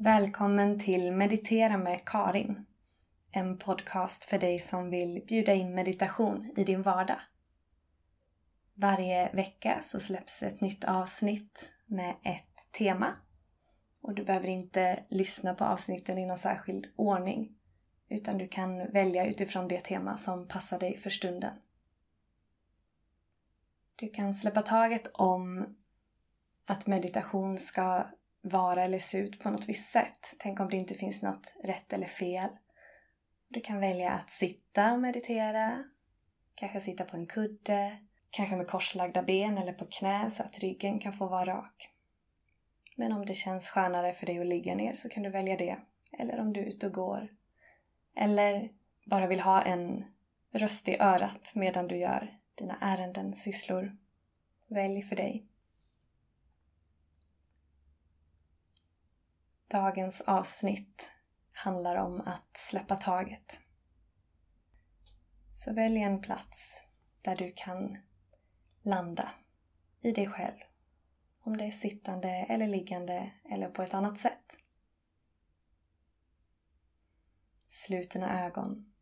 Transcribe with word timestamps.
Välkommen 0.00 0.78
till 0.78 1.12
Meditera 1.12 1.76
med 1.76 2.04
Karin. 2.04 2.66
En 3.30 3.58
podcast 3.58 4.24
för 4.24 4.38
dig 4.38 4.58
som 4.58 4.90
vill 4.90 5.24
bjuda 5.28 5.54
in 5.54 5.74
meditation 5.74 6.52
i 6.56 6.64
din 6.64 6.82
vardag. 6.82 7.20
Varje 8.74 9.32
vecka 9.32 9.80
så 9.82 10.00
släpps 10.00 10.42
ett 10.42 10.60
nytt 10.60 10.84
avsnitt 10.84 11.70
med 11.86 12.14
ett 12.24 12.72
tema. 12.78 13.14
Och 14.00 14.14
du 14.14 14.24
behöver 14.24 14.48
inte 14.48 15.04
lyssna 15.08 15.54
på 15.54 15.64
avsnitten 15.64 16.18
i 16.18 16.26
någon 16.26 16.38
särskild 16.38 16.86
ordning. 16.96 17.56
Utan 18.08 18.38
du 18.38 18.48
kan 18.48 18.92
välja 18.92 19.26
utifrån 19.26 19.68
det 19.68 19.80
tema 19.80 20.16
som 20.16 20.48
passar 20.48 20.78
dig 20.78 20.96
för 20.96 21.10
stunden. 21.10 21.54
Du 23.96 24.08
kan 24.08 24.34
släppa 24.34 24.62
taget 24.62 25.06
om 25.14 25.76
att 26.66 26.86
meditation 26.86 27.58
ska 27.58 28.06
vara 28.40 28.84
eller 28.84 28.98
se 28.98 29.18
ut 29.18 29.40
på 29.40 29.50
något 29.50 29.68
visst 29.68 29.90
sätt. 29.90 30.34
Tänk 30.38 30.60
om 30.60 30.70
det 30.70 30.76
inte 30.76 30.94
finns 30.94 31.22
något 31.22 31.54
rätt 31.64 31.92
eller 31.92 32.06
fel. 32.06 32.48
Du 33.48 33.60
kan 33.60 33.80
välja 33.80 34.10
att 34.10 34.30
sitta 34.30 34.92
och 34.92 35.00
meditera. 35.00 35.84
Kanske 36.54 36.80
sitta 36.80 37.04
på 37.04 37.16
en 37.16 37.26
kudde. 37.26 37.98
Kanske 38.30 38.56
med 38.56 38.68
korslagda 38.68 39.22
ben 39.22 39.58
eller 39.58 39.72
på 39.72 39.86
knä 39.86 40.30
så 40.30 40.42
att 40.42 40.58
ryggen 40.58 40.98
kan 40.98 41.12
få 41.12 41.26
vara 41.26 41.44
rak. 41.44 41.90
Men 42.96 43.12
om 43.12 43.26
det 43.26 43.34
känns 43.34 43.68
skönare 43.68 44.12
för 44.12 44.26
dig 44.26 44.38
att 44.38 44.46
ligga 44.46 44.74
ner 44.74 44.94
så 44.94 45.08
kan 45.08 45.22
du 45.22 45.30
välja 45.30 45.56
det. 45.56 45.78
Eller 46.18 46.40
om 46.40 46.52
du 46.52 46.60
är 46.60 46.66
ute 46.66 46.86
och 46.86 46.92
går. 46.92 47.28
Eller 48.16 48.70
bara 49.06 49.26
vill 49.26 49.40
ha 49.40 49.62
en 49.62 50.04
röst 50.52 50.88
i 50.88 50.96
örat 51.00 51.52
medan 51.54 51.88
du 51.88 51.96
gör 51.96 52.38
dina 52.54 52.78
ärenden, 52.80 53.34
sysslor. 53.34 53.96
Välj 54.68 55.02
för 55.02 55.16
dig. 55.16 55.47
Dagens 59.68 60.20
avsnitt 60.20 61.10
handlar 61.52 61.96
om 61.96 62.20
att 62.20 62.56
släppa 62.56 62.96
taget. 62.96 63.60
Så 65.52 65.72
välj 65.72 66.02
en 66.02 66.20
plats 66.20 66.82
där 67.22 67.36
du 67.36 67.52
kan 67.56 67.98
landa 68.82 69.30
i 70.00 70.12
dig 70.12 70.26
själv. 70.26 70.58
Om 71.40 71.56
det 71.56 71.64
är 71.64 71.70
sittande 71.70 72.28
eller 72.28 72.66
liggande 72.66 73.32
eller 73.44 73.68
på 73.68 73.82
ett 73.82 73.94
annat 73.94 74.18
sätt. 74.18 74.58
Slut 77.68 78.10
dina 78.10 78.44
ögon. 78.46 78.92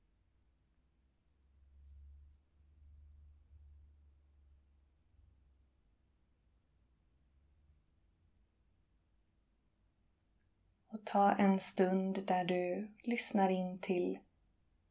Ta 11.07 11.33
en 11.33 11.61
stund 11.61 12.27
där 12.27 12.45
du 12.45 12.89
lyssnar 13.03 13.51
in 13.51 13.79
till 13.79 14.19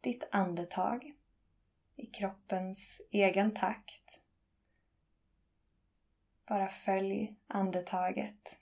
ditt 0.01 0.23
andetag 0.31 1.13
i 1.95 2.05
kroppens 2.05 3.01
egen 3.11 3.53
takt. 3.53 4.21
Bara 6.45 6.67
följ 6.67 7.35
andetaget. 7.47 8.59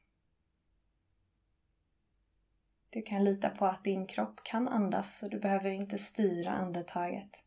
Du 2.89 3.01
kan 3.01 3.23
lita 3.23 3.49
på 3.49 3.65
att 3.65 3.83
din 3.83 4.07
kropp 4.07 4.43
kan 4.43 4.67
andas 4.67 5.17
så 5.17 5.27
du 5.27 5.39
behöver 5.39 5.69
inte 5.69 5.97
styra 5.97 6.51
andetaget. 6.51 7.45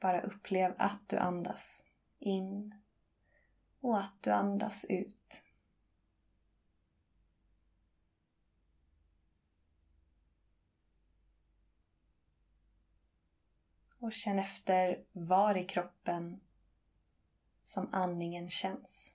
Bara 0.00 0.20
upplev 0.20 0.74
att 0.78 1.08
du 1.08 1.16
andas 1.16 1.84
in 2.18 2.74
och 3.80 3.98
att 3.98 4.22
du 4.22 4.30
andas 4.30 4.84
ut. 4.88 5.42
Och 14.00 14.12
känn 14.12 14.38
efter 14.38 15.04
var 15.12 15.56
i 15.56 15.64
kroppen 15.64 16.40
som 17.62 17.88
andningen 17.92 18.50
känns. 18.50 19.14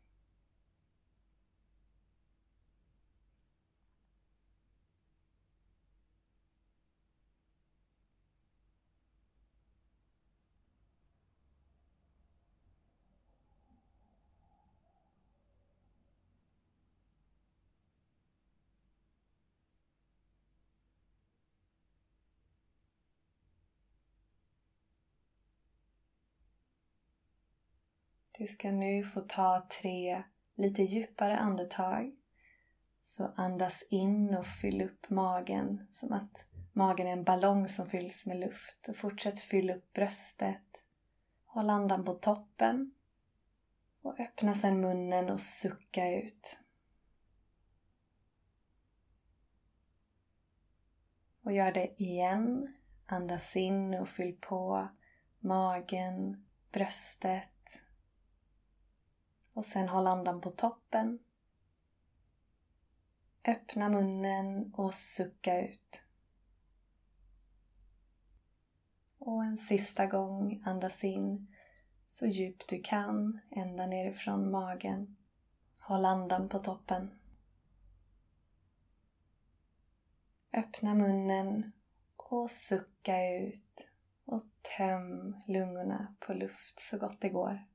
Du 28.38 28.47
ska 28.47 28.72
nu 28.72 29.03
få 29.03 29.22
ta 29.22 29.68
tre 29.81 30.23
lite 30.56 30.84
djupare 30.84 31.38
andetag. 31.38 32.16
Så 33.01 33.31
andas 33.35 33.84
in 33.90 34.35
och 34.35 34.47
fyll 34.47 34.81
upp 34.81 35.09
magen 35.09 35.88
som 35.91 36.13
att 36.13 36.45
magen 36.74 37.07
är 37.07 37.12
en 37.12 37.24
ballong 37.24 37.69
som 37.69 37.90
fylls 37.90 38.25
med 38.25 38.40
luft. 38.40 38.88
Och 38.90 38.97
fortsätt 38.97 39.40
fylla 39.40 39.75
upp 39.75 39.94
bröstet. 39.94 40.84
Håll 41.45 41.69
andan 41.69 42.06
på 42.06 42.13
toppen. 42.13 42.91
Och 44.01 44.19
öppna 44.19 44.56
sedan 44.56 44.81
munnen 44.81 45.29
och 45.29 45.41
sucka 45.41 46.12
ut. 46.12 46.57
Och 51.44 51.51
gör 51.51 51.72
det 51.72 52.01
igen. 52.01 52.75
Andas 53.06 53.56
in 53.56 53.94
och 53.94 54.09
fyll 54.09 54.38
på 54.41 54.88
magen, 55.40 56.45
bröstet 56.72 57.55
och 59.56 59.66
sen 59.66 59.90
håll 59.90 60.08
andan 60.08 60.42
på 60.42 60.52
toppen. 60.52 61.20
Öppna 63.48 63.90
munnen 63.90 64.74
och 64.74 64.94
sucka 64.94 65.62
ut. 65.62 66.04
Och 69.18 69.44
en 69.44 69.58
sista 69.58 70.06
gång 70.06 70.64
andas 70.66 71.04
in 71.04 71.56
så 72.08 72.26
djupt 72.26 72.70
du 72.70 72.82
kan 72.82 73.40
ända 73.52 73.86
nerifrån 73.88 74.52
magen. 74.52 75.18
Håll 75.80 76.06
andan 76.06 76.50
på 76.50 76.60
toppen. 76.60 77.20
Öppna 80.54 80.94
munnen 80.94 81.72
och 82.16 82.52
sucka 82.52 83.36
ut 83.36 83.88
och 84.26 84.42
töm 84.78 85.36
lungorna 85.48 86.16
på 86.20 86.34
luft 86.34 86.80
så 86.80 86.98
gott 86.98 87.22
det 87.22 87.30
går. 87.30 87.75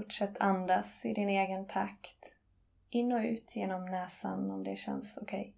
Fortsätt 0.00 0.40
andas 0.40 1.04
i 1.06 1.12
din 1.12 1.28
egen 1.28 1.66
takt. 1.66 2.32
In 2.90 3.12
och 3.12 3.20
ut 3.20 3.56
genom 3.56 3.86
näsan 3.86 4.50
om 4.50 4.64
det 4.64 4.76
känns 4.76 5.18
okej. 5.22 5.40
Okay. 5.40 5.52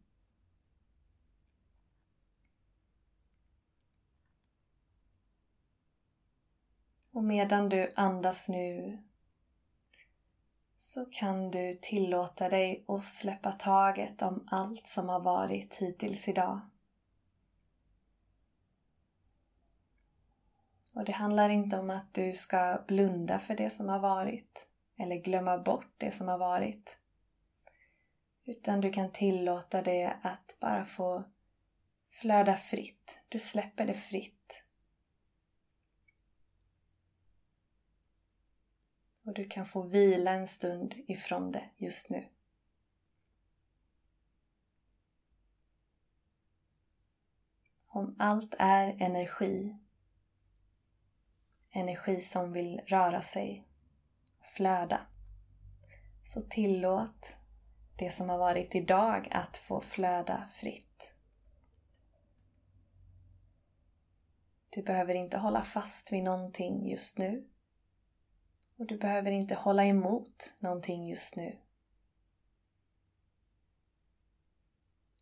Och 7.13 7.25
medan 7.25 7.69
du 7.69 7.91
andas 7.97 8.49
nu 8.49 9.03
så 10.77 11.05
kan 11.05 11.51
du 11.51 11.73
tillåta 11.73 12.49
dig 12.49 12.85
att 12.89 13.05
släppa 13.05 13.53
taget 13.53 14.23
om 14.23 14.49
allt 14.51 14.87
som 14.87 15.09
har 15.09 15.21
varit 15.21 15.77
hittills 15.77 16.29
idag. 16.29 16.61
Och 20.93 21.05
det 21.05 21.13
handlar 21.13 21.49
inte 21.49 21.79
om 21.79 21.91
att 21.91 22.15
du 22.15 22.33
ska 22.33 22.85
blunda 22.87 23.39
för 23.39 23.55
det 23.55 23.71
som 23.71 23.89
har 23.89 23.99
varit 23.99 24.69
eller 24.97 25.17
glömma 25.17 25.59
bort 25.59 25.95
det 25.99 26.11
som 26.11 26.29
har 26.29 26.39
varit. 26.39 26.99
Utan 28.44 28.81
du 28.81 28.93
kan 28.93 29.12
tillåta 29.12 29.81
det 29.81 30.17
att 30.23 30.56
bara 30.61 30.85
få 30.85 31.25
flöda 32.11 32.56
fritt. 32.56 33.21
Du 33.29 33.39
släpper 33.39 33.87
det 33.87 33.94
fritt. 33.94 34.62
Och 39.25 39.35
du 39.35 39.45
kan 39.45 39.67
få 39.67 39.83
vila 39.83 40.31
en 40.31 40.49
stund 40.49 40.95
ifrån 41.06 41.53
det 41.53 41.71
just 41.77 42.11
nu. 42.11 42.29
Om 47.87 48.17
allt 48.19 48.55
är 48.59 48.97
energi 48.99 49.77
energi 51.73 52.21
som 52.21 52.53
vill 52.53 52.81
röra 52.87 53.23
sig, 53.23 53.65
flöda. 54.41 55.01
Så 56.25 56.41
tillåt 56.41 57.37
det 57.97 58.11
som 58.11 58.29
har 58.29 58.39
varit 58.39 58.75
idag 58.75 59.29
att 59.31 59.57
få 59.57 59.81
flöda 59.81 60.49
fritt. 60.53 61.13
Du 64.71 64.83
behöver 64.83 65.15
inte 65.15 65.39
hålla 65.39 65.63
fast 65.63 66.13
vid 66.13 66.25
någonting 66.25 66.89
just 66.89 67.19
nu. 67.19 67.49
Och 68.77 68.87
du 68.87 68.99
behöver 68.99 69.31
inte 69.31 69.55
hålla 69.55 69.85
emot 69.85 70.57
någonting 70.59 71.09
just 71.09 71.37
nu. 71.37 71.59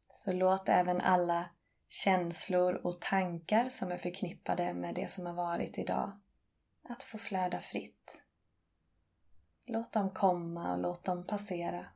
Så 0.08 0.32
låt 0.32 0.68
även 0.68 1.00
alla 1.00 1.50
känslor 1.88 2.74
och 2.74 3.00
tankar 3.00 3.68
som 3.68 3.92
är 3.92 3.96
förknippade 3.96 4.74
med 4.74 4.94
det 4.94 5.10
som 5.10 5.26
har 5.26 5.34
varit 5.34 5.78
idag 5.78 6.20
att 6.90 7.02
få 7.02 7.18
flöda 7.18 7.60
fritt. 7.60 8.22
Låt 9.66 9.92
dem 9.92 10.10
komma 10.10 10.72
och 10.72 10.78
låt 10.78 11.04
dem 11.04 11.26
passera. 11.26 11.86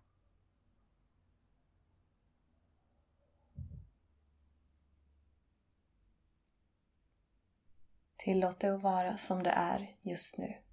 Tillåt 8.17 8.61
det 8.61 8.75
att 8.75 8.83
vara 8.83 9.17
som 9.17 9.43
det 9.43 9.51
är 9.51 9.97
just 10.03 10.39
nu. 10.39 10.64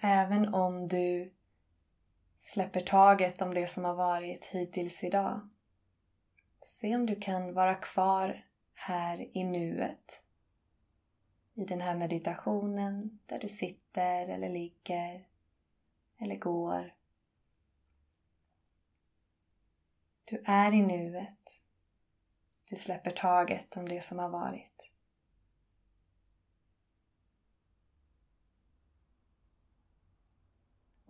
Även 0.00 0.54
om 0.54 0.88
du 0.88 1.32
släpper 2.36 2.80
taget 2.80 3.42
om 3.42 3.54
det 3.54 3.66
som 3.66 3.84
har 3.84 3.94
varit 3.94 4.44
hittills 4.44 5.04
idag 5.04 5.48
Se 6.60 6.96
om 6.96 7.06
du 7.06 7.16
kan 7.16 7.54
vara 7.54 7.74
kvar 7.74 8.44
här 8.74 9.36
i 9.36 9.44
nuet. 9.44 10.22
I 11.54 11.64
den 11.64 11.80
här 11.80 11.94
meditationen 11.94 13.18
där 13.26 13.38
du 13.38 13.48
sitter 13.48 14.28
eller 14.28 14.48
ligger 14.48 15.26
eller 16.18 16.36
går. 16.36 16.94
Du 20.30 20.42
är 20.44 20.74
i 20.74 20.82
nuet. 20.82 21.60
Du 22.70 22.76
släpper 22.76 23.10
taget 23.10 23.76
om 23.76 23.88
det 23.88 24.00
som 24.00 24.18
har 24.18 24.28
varit. 24.28 24.77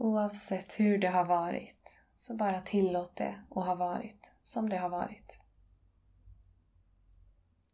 Oavsett 0.00 0.80
hur 0.80 0.98
det 0.98 1.08
har 1.08 1.24
varit, 1.24 2.00
så 2.16 2.34
bara 2.34 2.60
tillåt 2.60 3.16
det 3.16 3.44
att 3.50 3.64
ha 3.64 3.74
varit 3.74 4.32
som 4.42 4.68
det 4.68 4.76
har 4.76 4.88
varit. 4.88 5.40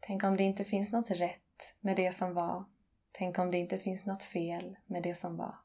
Tänk 0.00 0.24
om 0.24 0.36
det 0.36 0.42
inte 0.42 0.64
finns 0.64 0.92
något 0.92 1.10
rätt 1.10 1.74
med 1.80 1.96
det 1.96 2.12
som 2.12 2.34
var. 2.34 2.64
Tänk 3.12 3.38
om 3.38 3.50
det 3.50 3.58
inte 3.58 3.78
finns 3.78 4.06
något 4.06 4.22
fel 4.22 4.76
med 4.86 5.02
det 5.02 5.14
som 5.14 5.36
var. 5.36 5.58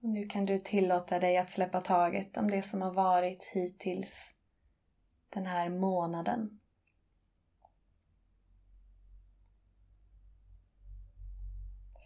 Och 0.00 0.08
nu 0.08 0.26
kan 0.26 0.46
du 0.46 0.58
tillåta 0.58 1.18
dig 1.18 1.38
att 1.38 1.50
släppa 1.50 1.80
taget 1.80 2.36
om 2.36 2.50
det 2.50 2.62
som 2.62 2.82
har 2.82 2.92
varit 2.92 3.44
hittills 3.44 4.34
den 5.28 5.46
här 5.46 5.68
månaden. 5.68 6.60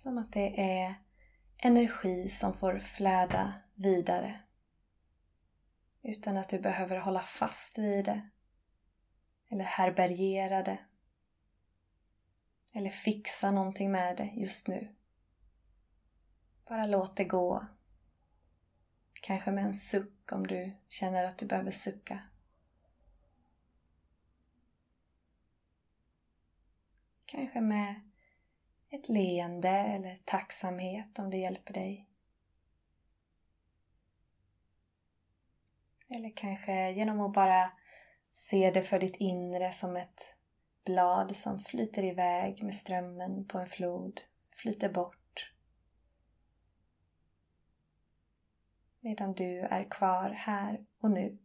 Som 0.02 0.19
att 0.19 0.32
det 0.32 0.60
är 0.60 0.94
energi 1.56 2.28
som 2.28 2.54
får 2.54 2.78
flöda 2.78 3.54
vidare. 3.75 4.40
Utan 6.02 6.37
att 6.37 6.49
du 6.49 6.58
behöver 6.58 6.96
hålla 6.96 7.22
fast 7.22 7.78
vid 7.78 8.04
det. 8.04 8.28
Eller 9.49 9.64
härbärgera 9.64 10.62
det. 10.62 10.78
Eller 12.72 12.90
fixa 12.90 13.50
någonting 13.50 13.93
med 13.93 14.16
det 14.16 14.32
just 14.37 14.69
nu. 14.69 14.94
Bara 16.69 16.87
låt 16.87 17.16
det 17.16 17.25
gå. 17.25 17.66
Kanske 19.12 19.50
med 19.50 19.64
en 19.64 19.75
suck 19.75 20.32
om 20.32 20.46
du 20.46 20.72
känner 20.88 21.25
att 21.25 21.38
du 21.38 21.46
behöver 21.46 21.70
sucka. 21.70 22.19
Kanske 27.26 27.60
med 27.60 28.12
ett 28.93 29.09
leende 29.09 29.69
eller 29.69 30.19
tacksamhet 30.25 31.19
om 31.19 31.31
det 31.31 31.37
hjälper 31.37 31.75
dig. 31.75 32.09
Eller 36.09 36.33
kanske 36.37 36.91
genom 36.91 37.21
att 37.21 37.33
bara 37.33 37.71
se 38.33 38.71
det 38.71 38.83
för 38.83 38.99
ditt 38.99 39.17
inre 39.17 39.73
som 39.73 39.97
ett 39.97 40.37
blad 40.85 41.37
som 41.37 41.61
flyter 41.61 42.05
iväg 42.05 42.62
med 42.62 42.75
strömmen 42.75 43.44
på 43.44 43.59
en 43.59 43.69
flod, 43.69 44.21
flyter 44.50 44.89
bort. 44.89 45.53
Medan 49.00 49.33
du 49.33 49.61
är 49.61 49.85
kvar 49.85 50.31
här 50.31 50.87
och 51.00 51.11
nu. 51.11 51.39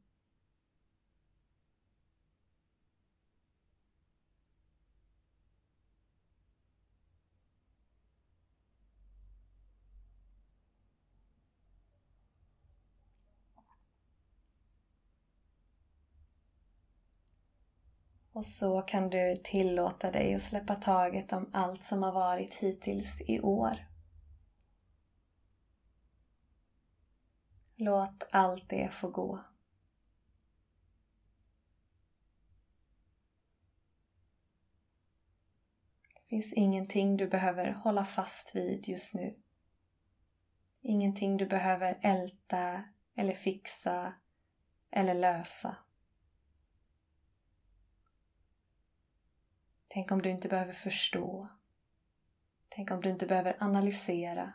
Och 18.37 18.45
så 18.45 18.81
kan 18.81 19.09
du 19.09 19.35
tillåta 19.43 20.11
dig 20.11 20.35
att 20.35 20.41
släppa 20.41 20.75
taget 20.75 21.33
om 21.33 21.49
allt 21.53 21.83
som 21.83 22.03
har 22.03 22.11
varit 22.11 22.55
hittills 22.55 23.21
i 23.27 23.39
år. 23.39 23.87
Låt 27.75 28.23
allt 28.31 28.69
det 28.69 28.93
få 28.93 29.09
gå. 29.09 29.43
Det 36.13 36.29
finns 36.29 36.53
ingenting 36.53 37.17
du 37.17 37.27
behöver 37.27 37.71
hålla 37.71 38.05
fast 38.05 38.55
vid 38.55 38.87
just 38.87 39.13
nu. 39.13 39.35
Ingenting 40.81 41.37
du 41.37 41.45
behöver 41.45 41.99
älta 42.01 42.83
eller 43.15 43.33
fixa 43.33 44.13
eller 44.91 45.13
lösa. 45.13 45.86
Tänk 49.97 50.11
om 50.11 50.21
du 50.21 50.29
inte 50.29 50.47
behöver 50.47 50.73
förstå. 50.73 51.47
Tänk 52.69 52.91
om 52.91 53.01
du 53.01 53.09
inte 53.09 53.25
behöver 53.25 53.57
analysera. 53.59 54.53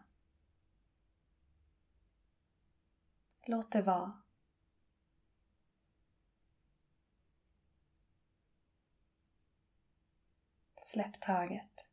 Låt 3.46 3.72
det 3.72 3.82
vara. 3.82 4.22
Släpp 10.76 11.20
taget. 11.20 11.86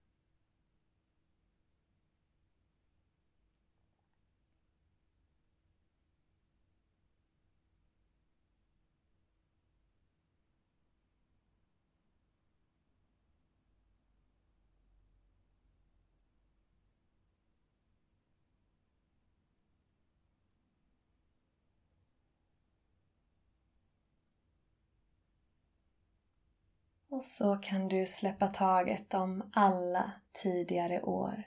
Och 27.10 27.24
så 27.24 27.56
kan 27.56 27.88
du 27.88 28.06
släppa 28.06 28.48
taget 28.48 29.13
om 29.13 29.51
alla 29.54 30.12
tidigare 30.32 31.01
år. 31.01 31.44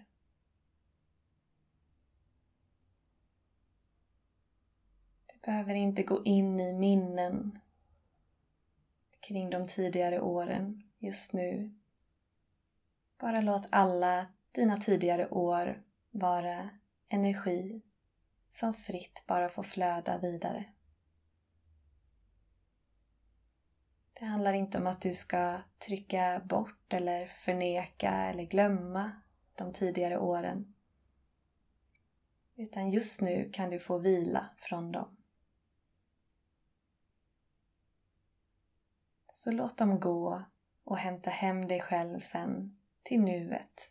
Du 5.27 5.39
behöver 5.43 5.75
inte 5.75 6.03
gå 6.03 6.25
in 6.25 6.61
i 6.61 6.73
minnen 6.73 7.59
kring 9.21 9.51
de 9.51 9.67
tidigare 9.67 10.21
åren 10.21 10.83
just 10.99 11.33
nu. 11.33 11.75
Bara 13.19 13.41
låt 13.41 13.67
alla 13.71 14.27
dina 14.53 14.77
tidigare 14.77 15.29
år 15.29 15.83
vara 16.11 16.71
energi 17.09 17.83
som 18.51 18.75
fritt 18.75 19.23
bara 19.27 19.49
får 19.49 19.63
flöda 19.63 20.19
vidare. 20.19 20.65
Det 24.13 24.25
handlar 24.25 24.53
inte 24.53 24.79
om 24.79 24.87
att 24.87 25.01
du 25.01 25.15
ska 25.15 25.61
trycka 25.79 26.43
bort 26.45 26.93
eller 26.93 27.27
förneka 27.27 28.11
eller 28.11 28.45
glömma 28.45 29.13
de 29.55 29.73
tidigare 29.73 30.19
åren. 30.19 30.75
Utan 32.57 32.91
just 32.91 33.21
nu 33.21 33.51
kan 33.53 33.71
du 33.71 33.79
få 33.79 33.99
vila 33.99 34.51
från 34.57 34.93
dem. 34.93 35.17
Så 39.29 39.51
låt 39.51 39.79
dem 39.79 40.01
gå 40.01 40.45
och 40.85 40.99
hämta 40.99 41.31
hem 41.31 41.69
dig 41.69 41.81
själv 41.81 42.21
sen 42.21 42.79
till 43.03 43.21
nuet. 43.21 43.91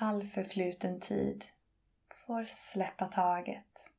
All 0.00 0.26
förfluten 0.26 1.00
tid 1.00 1.44
får 2.10 2.44
släppa 2.44 3.06
taget 3.06 3.92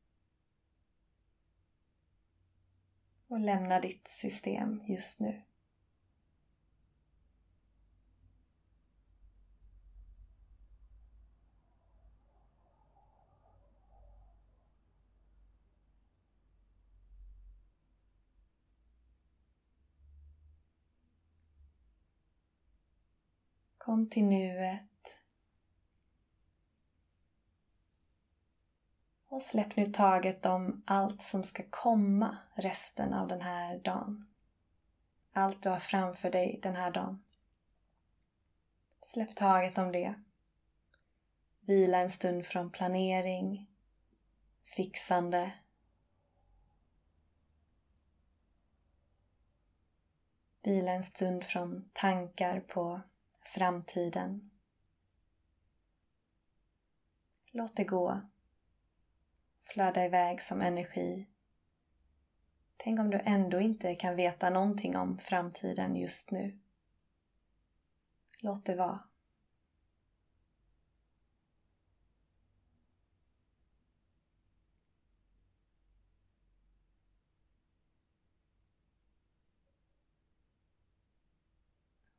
och 3.28 3.40
lämna 3.40 3.80
ditt 3.80 4.08
system 4.08 4.84
just 4.88 5.20
nu. 5.20 5.42
Kom 23.78 24.10
till 24.10 24.26
nuet 24.26 24.89
Och 29.30 29.42
släpp 29.42 29.76
nu 29.76 29.86
taget 29.86 30.46
om 30.46 30.84
allt 30.86 31.22
som 31.22 31.44
ska 31.44 31.64
komma 31.70 32.38
resten 32.54 33.14
av 33.14 33.28
den 33.28 33.42
här 33.42 33.80
dagen. 33.80 34.28
Allt 35.34 35.64
du 35.64 35.70
har 35.70 35.80
framför 35.80 36.32
dig 36.32 36.60
den 36.64 36.76
här 36.76 36.92
dagen. 36.92 37.24
Släpp 39.02 39.36
taget 39.36 39.78
om 39.78 39.92
det. 39.92 40.14
Vila 41.60 41.98
en 41.98 42.10
stund 42.10 42.46
från 42.46 42.72
planering, 42.72 43.68
fixande. 44.66 45.52
Vila 50.64 50.92
en 50.92 51.04
stund 51.04 51.44
från 51.44 51.90
tankar 51.94 52.60
på 52.60 53.02
framtiden. 53.42 54.52
Låt 57.52 57.76
det 57.76 57.84
gå 57.84 58.22
flöda 59.74 60.06
iväg 60.06 60.42
som 60.42 60.62
energi. 60.62 61.28
Tänk 62.78 63.00
om 63.00 63.10
du 63.10 63.22
ändå 63.26 63.60
inte 63.60 63.96
kan 63.96 64.16
veta 64.16 64.50
någonting 64.50 64.98
om 64.98 65.18
framtiden 65.18 65.96
just 65.96 66.32
nu. 66.32 66.60
Låt 68.42 68.66
det 68.66 68.76
vara. 68.76 69.00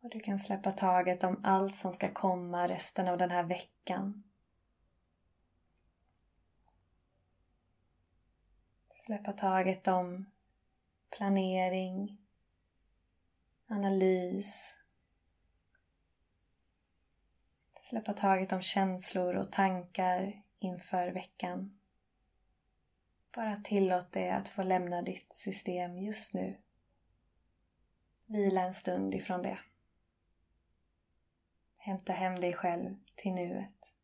Och 0.03 0.11
du 0.11 0.21
kan 0.21 0.39
släppa 0.39 0.73
taget 0.73 1.25
om 1.25 1.41
allt 1.45 1.77
som 1.77 1.95
ska 1.95 2.13
komma 2.13 2.69
resten 2.69 3.09
av 3.09 3.19
den 3.19 3.31
här 3.31 3.43
veckan. 3.43 4.30
Släppa 9.11 9.33
taget 9.33 9.89
om 9.89 10.31
planering, 11.17 12.19
analys. 13.67 14.77
Släppa 17.81 18.13
taget 18.13 18.53
om 18.53 18.63
känslor 18.63 19.37
och 19.37 19.53
tankar 19.53 20.43
inför 20.59 21.09
veckan. 21.09 21.79
Bara 23.35 23.57
tillåt 23.57 24.13
det 24.13 24.31
att 24.31 24.49
få 24.49 24.63
lämna 24.63 25.03
ditt 25.03 25.33
system 25.33 25.99
just 25.99 26.35
nu. 26.35 26.57
Vila 28.27 28.61
en 28.61 28.75
stund 28.75 29.15
ifrån 29.15 29.43
det. 29.43 29.59
Hämta 31.77 32.13
hem 32.13 32.41
dig 32.41 32.53
själv 32.53 32.97
till 33.15 33.33
nuet. 33.33 33.95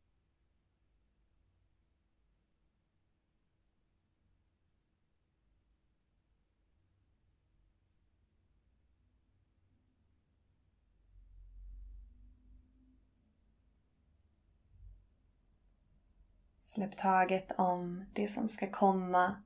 Släpp 16.77 16.97
taget 16.97 17.53
om 17.59 18.05
det 18.13 18.29
som 18.29 18.49
ska 18.49 18.71
komma 18.71 19.43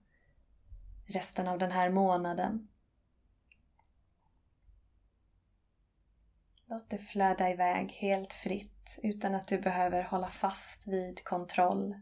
resten 1.07 1.49
av 1.49 1.59
den 1.59 1.71
här 1.71 1.91
månaden. 1.91 2.69
Låt 6.67 6.91
det 6.91 6.99
flöda 6.99 7.51
iväg 7.51 7.93
helt 7.93 8.33
fritt 8.33 8.99
utan 9.03 9.35
att 9.35 9.49
du 9.49 9.59
behöver 9.59 10.03
hålla 10.03 10.29
fast 10.29 10.87
vid 10.87 11.25
kontroll. 11.25 12.01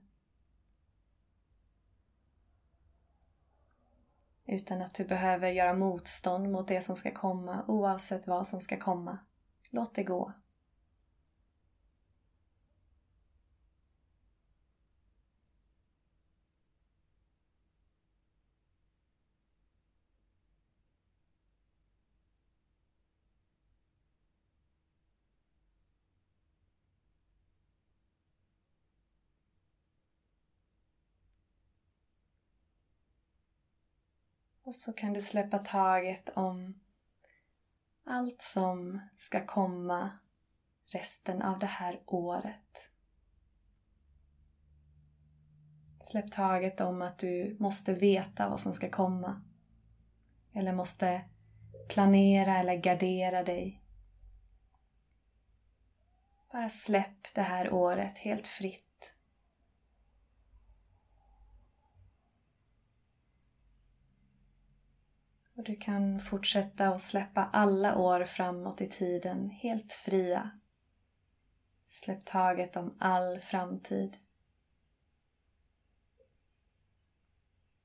Utan 4.47 4.83
att 4.83 4.95
du 4.95 5.05
behöver 5.05 5.49
göra 5.49 5.75
motstånd 5.75 6.51
mot 6.51 6.69
det 6.69 6.81
som 6.81 6.97
ska 6.97 7.11
komma 7.11 7.65
oavsett 7.67 8.27
vad 8.27 8.49
som 8.49 8.61
ska 8.61 8.79
komma. 8.79 9.19
Låt 9.71 9.95
det 9.95 10.05
gå. 10.05 10.33
Och 34.69 34.75
så 34.75 34.93
kan 34.93 35.13
du 35.13 35.21
släppa 35.21 35.59
taget 35.59 36.29
om 36.29 36.81
allt 38.05 38.43
som 38.43 39.01
ska 39.17 39.47
komma 39.47 40.11
resten 40.87 41.43
av 41.43 41.59
det 41.59 41.67
här 41.67 42.01
året. 42.07 42.91
Släpp 46.01 46.33
taget 46.33 46.81
om 46.81 47.03
att 47.03 47.19
du 47.19 47.57
måste 47.61 47.95
veta 47.95 48.49
vad 48.49 48.61
som 48.61 48.75
ska 48.75 48.91
komma. 48.91 49.43
Eller 50.53 50.73
måste 50.73 51.25
planera 51.89 52.59
eller 52.59 52.77
gardera 52.77 53.43
dig. 53.43 53.83
Bara 56.53 56.69
släpp 56.69 57.35
det 57.35 57.43
här 57.43 57.73
året 57.73 58.19
helt 58.19 58.47
fritt 58.47 58.88
Och 65.59 65.65
du 65.65 65.77
kan 65.77 66.21
fortsätta 66.21 66.89
att 66.89 67.01
släppa 67.01 67.45
alla 67.45 67.97
år 67.97 68.25
framåt 68.25 68.81
i 68.81 68.87
tiden 68.87 69.51
helt 69.51 69.93
fria. 69.93 70.51
Släpp 71.87 72.25
taget 72.25 72.77
om 72.77 72.97
all 72.99 73.41
framtid. 73.41 74.17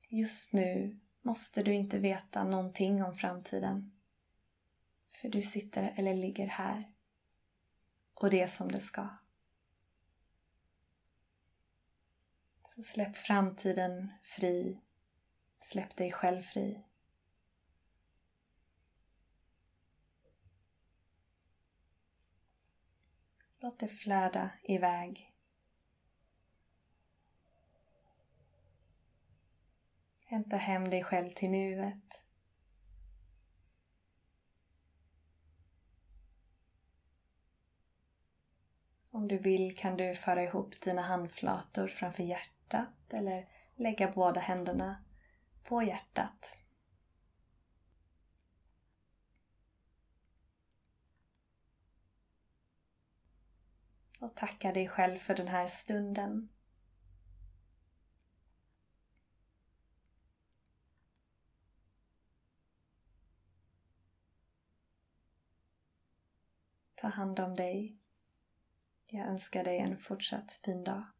Just 0.08 0.52
nu 0.52 1.00
måste 1.22 1.62
du 1.62 1.74
inte 1.74 1.98
veta 1.98 2.44
någonting 2.44 3.04
om 3.04 3.14
framtiden. 3.14 3.92
För 5.08 5.28
du 5.28 5.42
sitter 5.42 5.94
eller 5.96 6.14
ligger 6.14 6.46
här. 6.46 6.92
Och 8.14 8.30
det 8.30 8.40
är 8.40 8.46
som 8.46 8.72
det 8.72 8.80
ska. 8.80 9.08
Så 12.64 12.82
släpp 12.82 13.16
framtiden 13.16 14.12
fri. 14.22 14.80
Släpp 15.60 15.96
dig 15.96 16.12
själv 16.12 16.42
fri. 16.42 16.84
Låt 23.64 23.78
det 23.78 23.88
flöda 23.88 24.50
iväg. 24.62 25.32
Hämta 30.24 30.56
hem 30.56 30.90
dig 30.90 31.04
själv 31.04 31.30
till 31.30 31.50
nuet. 31.50 32.22
Om 39.10 39.28
du 39.28 39.38
vill 39.38 39.76
kan 39.76 39.96
du 39.96 40.14
föra 40.14 40.42
ihop 40.42 40.80
dina 40.80 41.02
handflator 41.02 41.88
framför 41.88 42.22
hjärtat 42.22 43.12
eller 43.12 43.48
lägga 43.76 44.12
båda 44.12 44.40
händerna 44.40 45.04
på 45.62 45.82
hjärtat. 45.82 46.58
Och 54.18 54.34
tacka 54.34 54.72
dig 54.72 54.88
själv 54.88 55.18
för 55.18 55.34
den 55.34 55.48
här 55.48 55.66
stunden. 55.66 56.48
Ta 66.94 67.08
hand 67.08 67.40
om 67.40 67.56
dig. 67.56 67.98
Jag 69.06 69.26
önskar 69.26 69.64
dig 69.64 69.78
en 69.78 69.98
fortsatt 69.98 70.60
fin 70.64 70.84
dag. 70.84 71.13